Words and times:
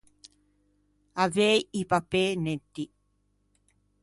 Avei 1.23 1.59
i 1.79 1.81
papê 1.91 2.23
netti. 2.43 2.83